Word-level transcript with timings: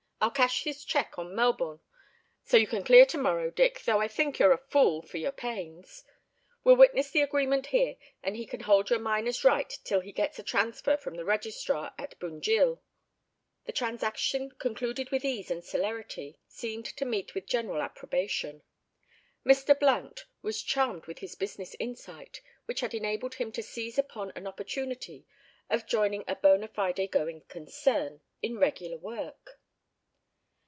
I'll 0.23 0.29
cash 0.29 0.65
his 0.65 0.85
cheque 0.85 1.17
on 1.17 1.33
Melbourne, 1.33 1.79
so 2.43 2.55
you 2.55 2.67
can 2.67 2.83
clear 2.83 3.07
to 3.07 3.17
morrow, 3.17 3.49
Dick, 3.49 3.81
though 3.81 3.99
I 3.99 4.07
think 4.07 4.37
you're 4.37 4.51
a 4.51 4.57
fool 4.69 5.01
for 5.01 5.17
your 5.17 5.31
pains. 5.31 6.03
We'll 6.63 6.75
witness 6.75 7.09
the 7.09 7.23
agreement 7.23 7.65
here, 7.65 7.95
and 8.21 8.35
he 8.37 8.45
can 8.45 8.59
hold 8.59 8.91
your 8.91 8.99
miner's 8.99 9.43
right 9.43 9.67
till 9.83 9.99
he 10.01 10.11
gets 10.11 10.37
a 10.37 10.43
transfer 10.43 10.95
from 10.95 11.15
the 11.15 11.25
Registrar 11.25 11.95
at 11.97 12.19
Bunjil." 12.19 12.79
This 13.65 13.73
transaction, 13.75 14.51
concluded 14.51 15.09
with 15.09 15.25
ease 15.25 15.49
and 15.49 15.63
celerity, 15.65 16.37
seemed 16.47 16.85
to 16.97 17.03
meet 17.03 17.33
with 17.33 17.47
general 17.47 17.81
approbation. 17.81 18.61
Mr. 19.43 19.77
Blount 19.79 20.25
was 20.43 20.61
charmed 20.61 21.07
with 21.07 21.17
his 21.17 21.33
business 21.33 21.75
insight, 21.79 22.41
which 22.65 22.81
had 22.81 22.93
enabled 22.93 23.33
him 23.33 23.51
to 23.53 23.63
seize 23.63 23.97
upon 23.97 24.31
an 24.35 24.45
opportunity 24.45 25.25
of 25.67 25.87
joining 25.87 26.23
a 26.27 26.35
"bona 26.35 26.67
fide 26.67 27.09
going 27.09 27.41
concern" 27.47 28.21
in 28.43 28.59
regular 28.59 28.97
work. 28.99 29.57